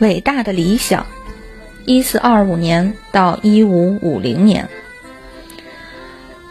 [0.00, 1.06] 伟大的理想，
[1.84, 4.68] 一四二五年到一五五零年，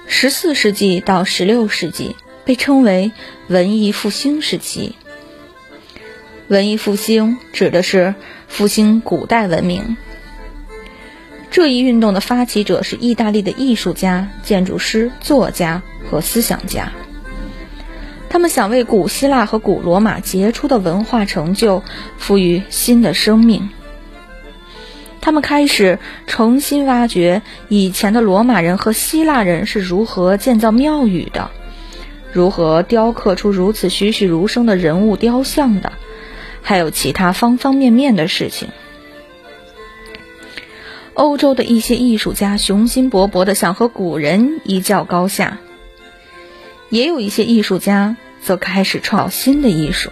[0.05, 3.13] 十四世纪到十六世纪被称为
[3.47, 4.95] 文艺复兴时期。
[6.49, 8.15] 文艺复兴指的是
[8.47, 9.97] 复兴古代文明。
[11.49, 16.91] 这一运动的发起者是意大利的艺术家、建筑师、作家和思想家。
[18.29, 21.81] 他们想为古希腊和古罗马杰出的文化成就
[22.17, 23.69] 赋予新的生命。
[25.21, 31.49] 他们开始重新挖掘以前的罗马人和希腊人是如何建造庙宇的，
[32.31, 35.93] 如何雕刻出如此栩栩如生的人物雕像的，
[36.61, 38.69] 还有其他方方面面的事情。
[41.13, 45.57] 欧洲的一些艺术家雄心勃勃地想和古人一较高下。
[46.89, 50.09] 也有一些艺术家则开始创新的艺术，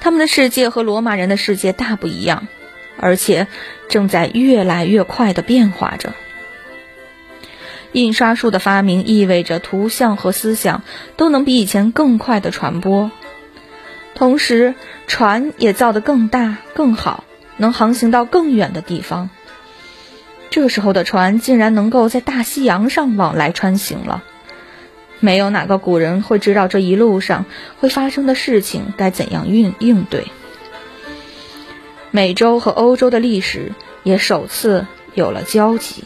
[0.00, 2.46] 他们的世界和罗马人的世界大不一样，
[2.98, 3.46] 而且
[3.88, 6.14] 正在越来越快地变化着。
[7.94, 10.82] 印刷术的发明意味着图像和思想
[11.16, 13.12] 都能比以前更快地传播，
[14.16, 14.74] 同时
[15.06, 17.22] 船也造得更大更好，
[17.56, 19.30] 能航行到更远的地方。
[20.50, 24.24] 这时候的船竟然能够在大西洋上往来穿行了。
[25.20, 27.44] 没有哪个古人会知道这一路上
[27.80, 30.26] 会发生的事情该怎样应应对。
[32.10, 33.72] 美洲和欧洲的历史
[34.02, 36.04] 也首次有了交集。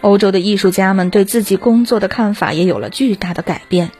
[0.00, 3.90] 欧洲的艺术家们对自己工作的看法也有了巨大的改变。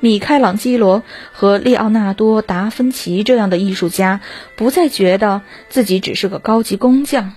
[0.00, 4.20] 米开朗基罗和列奥纳多·达芬奇这样的艺术家
[4.56, 7.34] 不再觉得自己只是个高级工匠。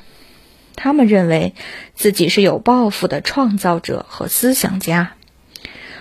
[0.75, 1.53] 他们认为
[1.94, 5.12] 自己是有抱负的创造者和思想家，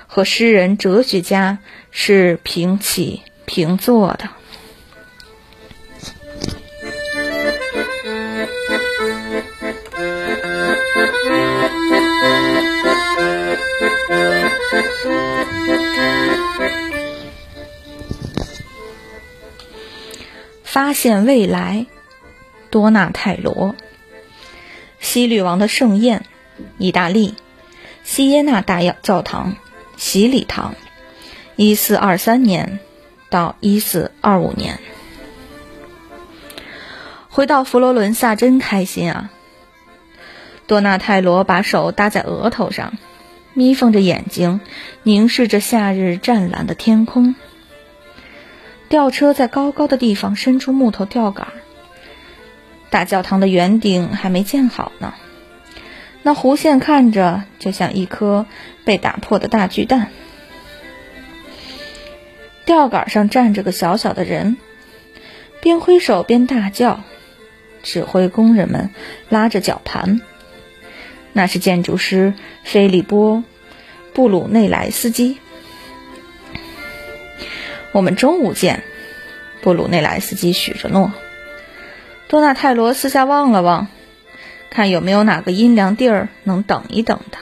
[0.07, 1.59] 和诗人、哲学家
[1.91, 4.31] 是平起平坐的。
[20.73, 21.85] 发现未来，
[22.71, 23.77] 多纳泰罗。
[25.01, 26.25] 西律王的盛宴，
[26.79, 27.35] 意大利，
[28.05, 29.57] 西耶纳大教堂，
[29.99, 30.75] 洗礼堂，
[31.57, 32.81] 一四二三年
[33.29, 34.79] 到一四二五年。
[37.29, 39.31] 回到佛罗伦萨真开心啊！
[40.67, 42.95] 多纳泰罗把手搭在额头上，
[43.53, 44.63] 眯缝着眼睛，
[45.03, 47.35] 凝视着夏日湛蓝的天空。
[48.93, 51.49] 吊车在高高的地方伸出木头吊杆。
[52.91, 55.15] 大教堂的圆顶还没建好呢，
[56.23, 58.45] 那弧线看着就像一颗
[58.85, 60.09] 被打破的大巨蛋。
[62.67, 64.59] 吊杆上站着个小小的人，
[65.63, 67.01] 边挥手边大叫，
[67.83, 68.91] 指挥工人们
[69.31, 70.21] 拉着绞盘。
[71.33, 73.39] 那是建筑师菲利波·
[74.13, 75.39] 布鲁内莱斯基。
[77.93, 78.83] 我们中午见，
[79.61, 81.13] 布鲁内莱斯基许着诺。
[82.27, 83.89] 多纳泰罗四下望了望，
[84.71, 87.37] 看有没有哪个阴凉地儿能等一等的。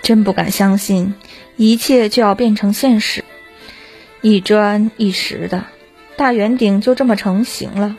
[0.00, 1.14] 真不敢相信，
[1.56, 3.22] 一切就要变成现实。
[4.22, 5.66] 一砖一石的
[6.16, 7.96] 大圆顶就这么成型了。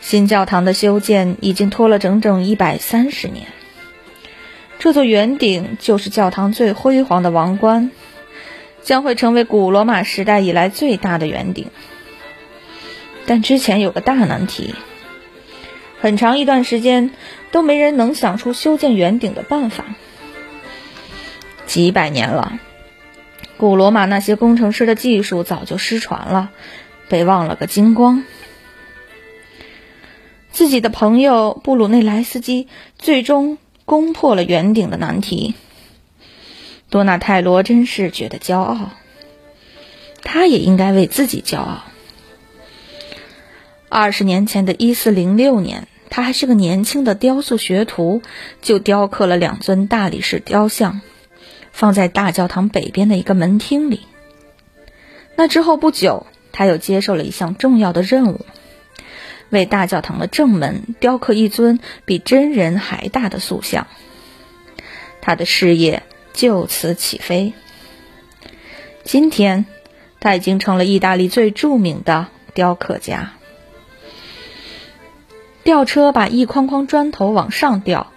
[0.00, 3.48] 新教堂的修建已经拖了整整一百三十年。
[4.78, 7.90] 这座圆顶就是教堂最辉煌的王冠，
[8.86, 11.70] 将会成为古罗马时代以来最大的圆顶。
[13.26, 14.76] 但之前有个大难题，
[16.00, 17.10] 很长一段时间
[17.50, 19.86] 都没人能想出修建圆顶的办法。
[21.66, 22.60] 几百年了，
[23.56, 26.50] 古罗马那些工程师的技术早就失传了，
[27.08, 28.22] 被忘了个精光。
[30.52, 35.56] 自己的朋友布鲁内莱斯基最终攻破了圆顶的难题，
[36.96, 38.92] 多纳泰罗真是觉得骄傲，
[40.22, 41.82] 他也应该为自己骄傲。
[43.90, 48.22] 二十年前的一四零六年，他还是个年轻的雕塑学徒，
[48.62, 51.02] 就雕刻了两尊大理石雕像，
[51.70, 54.00] 放在大教堂北边的一个门厅里。
[55.34, 58.46] 那之后不久，他又接受了一项重要的任务，
[59.50, 63.86] 为大教堂的正门雕刻一尊比真人还大的塑像。
[65.20, 66.02] 他的事业
[66.36, 67.54] 就此起飞。
[69.02, 69.64] 今天，
[70.20, 73.32] 他已经成了意大利最著名的雕刻家。
[75.64, 78.12] 吊车把一筐筐砖头往上吊，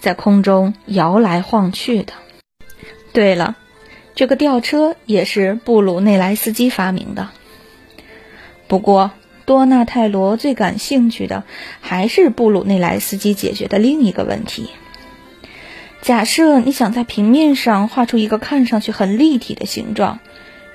[0.00, 2.12] 在空中摇来晃去的。
[3.12, 3.56] 对了，
[4.14, 7.30] 这个吊车也是布鲁内莱斯基发明的。
[8.66, 9.12] 不过，
[9.46, 11.44] 多纳泰罗最感兴趣的
[11.80, 14.70] 还是布鲁内莱斯基解决的另一个问题。
[16.04, 20.18] 假设你想在平面上画出一个看上去很立体的形状，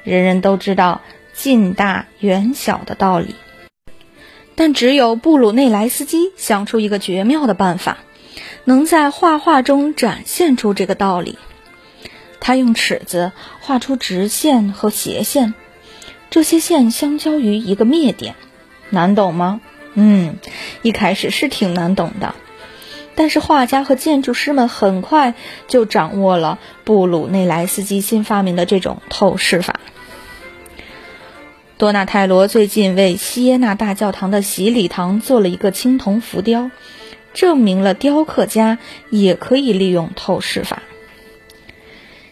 [0.03, 1.01] 人人都知道
[1.35, 3.35] 近大远小的道理。
[4.55, 7.99] 但只有布鲁内莱斯基想出一个绝妙的办法，
[8.63, 11.37] 能在画画中展现出这个道理。
[12.39, 13.31] 他用尺子
[13.61, 15.53] 画出直线和斜线，
[16.31, 18.33] 这些线相交于一个灭点。
[18.89, 19.61] 难懂吗？
[19.93, 20.37] 嗯，
[20.81, 22.33] 一开始是挺难懂的。
[23.19, 25.33] 但是画家和建筑师们很快
[25.68, 29.81] 就掌握了布鲁内莱斯基新发明的这种透视法。
[31.77, 36.71] 多纳泰罗最近为西耶纳大教堂的洗礼堂做了一个青铜浮雕，
[37.33, 38.77] 证明了雕刻家
[39.10, 40.81] 也可以利用透视法。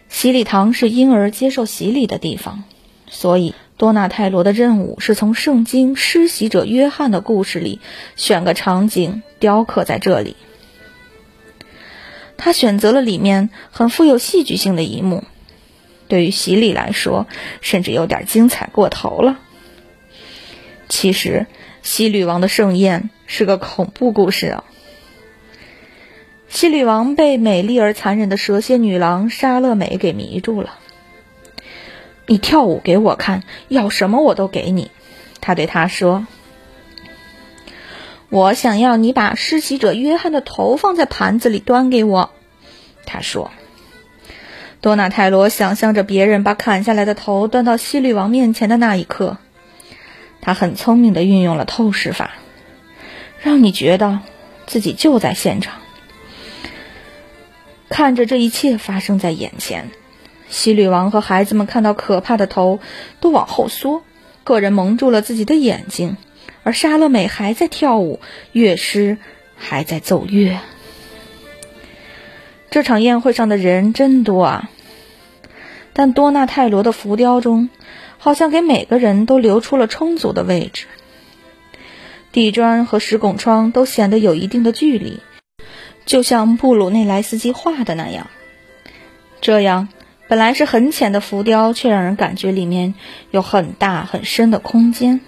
[0.07, 2.63] 洗礼堂是婴儿接受洗礼的地方，
[3.09, 7.81] 所以多纳泰罗的任务是从圣经施洗者约翰的故事里
[8.15, 10.37] 选个场景雕刻在这里。
[12.37, 15.23] 他选择了里面很富有戏剧性的一幕。
[16.07, 17.27] 对于洗礼来说，
[17.59, 19.39] 甚至有点精彩过头了。
[20.87, 21.47] 其实，
[21.81, 24.63] 西吕王的盛宴是个恐怖故事啊。
[26.47, 30.79] 西吕王被美丽而残忍的蛇蝎女郎莎乐美给迷住了。
[32.25, 34.91] 你跳舞给我看，要什么我都给你。
[35.41, 36.25] 他对她说
[38.29, 42.31] ：“我想要你把施洗者约翰的头放在盘子里端给我。”
[43.05, 43.51] 他说。
[44.79, 49.37] 多纳泰罗想象着别人把砍下来的头端到西律王面前的那一刻，
[50.39, 52.35] 他很聪明地运用了透视法，
[53.41, 54.19] 让你觉得
[54.67, 55.79] 自己就在现场，
[57.89, 59.89] 看着这一切发生在眼前。
[60.47, 62.79] 西律王和孩子们看到可怕的头，
[63.19, 64.03] 都往后缩，
[64.43, 66.17] 个人蒙住了自己的眼睛，
[66.67, 68.19] 而莎乐美还在跳舞，
[68.51, 69.17] 乐师
[69.55, 70.59] 还在奏乐。
[72.69, 74.69] 这场宴会上的人真多啊，
[75.93, 77.69] 但多纳泰罗的浮雕中，
[78.17, 80.87] 好像给每个人都留出了充足的位置。
[82.33, 85.21] 地砖和石拱窗都显得有一定的距离，
[86.05, 88.27] 就像布鲁内莱斯基画的那样。
[89.39, 89.87] 这样，
[90.27, 92.93] 本来是很浅的浮雕，却让人感觉里面
[93.31, 95.21] 有很大很深的空间。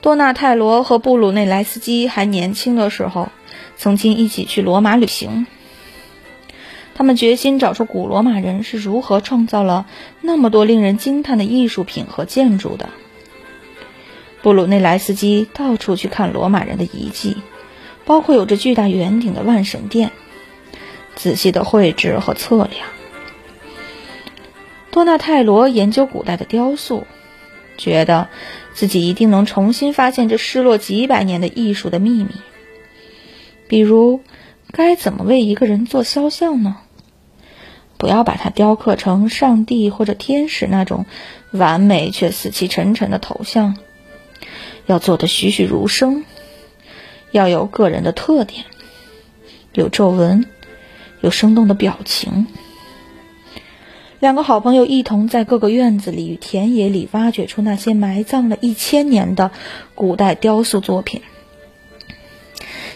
[0.00, 3.28] 多纳泰罗和布鲁内莱斯基还年轻的时候。
[3.76, 5.46] 曾经一起去罗马旅行，
[6.94, 9.86] 他们决心找出古罗马人是如何创造了
[10.20, 12.90] 那么多令人惊叹的艺术品和建筑的。
[14.42, 17.38] 布鲁内莱斯基到处去看罗马人的遗迹，
[18.04, 20.10] 包括有着巨大圆顶的万神殿，
[21.14, 22.86] 仔细的绘制和测量。
[24.90, 27.06] 多纳泰罗研究古代的雕塑，
[27.80, 28.28] 觉得
[28.74, 32.28] 自己一定能重新发现这失落几百年的艺术的秘密。
[33.66, 34.20] 比如，
[34.70, 36.76] 该怎么为一个人做肖像呢？
[37.96, 41.06] 不要把它雕刻成上帝或者天使那种
[41.52, 43.76] 完美却死气沉沉的头像，
[44.86, 46.24] 要做的栩栩如生，
[47.30, 48.64] 要有个人的特点，
[49.72, 50.46] 有皱纹，
[51.20, 52.46] 有生动的表情。
[54.20, 59.50] 两个好朋友一同在各个院子里与田野里挖掘出那些埋葬了一千年的
[59.94, 61.22] 古代雕塑作品。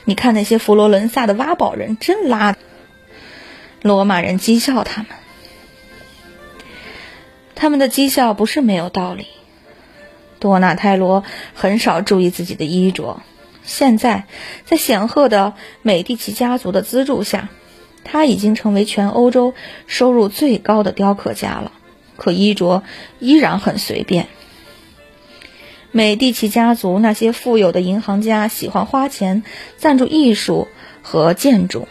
[0.04, 2.56] 你看那些佛罗伦萨的挖宝人真拉，
[3.80, 5.08] 罗马人讥笑他们，
[7.54, 9.26] 他们的讥笑不是没有道理。
[10.40, 13.22] 多纳泰罗很少注意自己的衣着，
[13.62, 14.24] 现在
[14.66, 17.48] 在显赫的美第奇家族的资助下，
[18.04, 19.54] 他已经成为全欧洲
[19.86, 21.72] 收入最高的雕刻家了，
[22.16, 22.82] 可衣着
[23.18, 24.28] 依然很随便。
[25.90, 29.42] 美第奇家族那些富有的银行家喜欢花钱
[29.76, 30.68] 赞助艺术
[31.02, 31.88] 和建筑。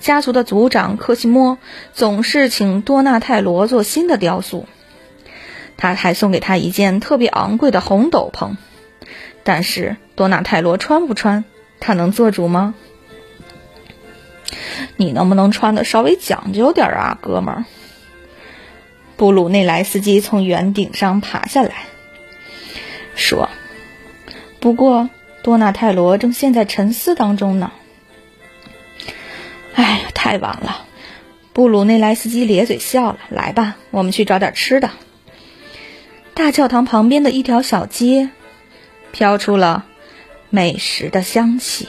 [0.00, 1.58] 家族的族长科西莫
[1.92, 4.66] 总是请多纳泰罗做新的雕塑，
[5.76, 8.56] 他还送给他一件特别昂贵的红斗篷。
[9.44, 11.44] 但是多纳泰罗穿不穿，
[11.78, 12.74] 他能做主吗？
[14.96, 17.64] 你能不能穿的稍微讲究点啊，哥们儿？
[19.16, 21.72] 布鲁内莱斯基从圆顶上爬下来。
[23.14, 23.48] 说，
[24.58, 25.10] 不过
[25.42, 27.72] 多纳泰罗正陷在沉思当中呢。
[29.74, 30.86] 哎呀，太晚了。
[31.52, 33.18] 布鲁内莱斯基咧嘴笑了。
[33.28, 34.90] 来吧，我们去找点吃的。
[36.34, 38.30] 大教堂旁边的一条小街，
[39.12, 39.84] 飘出了
[40.48, 41.88] 美食的香气。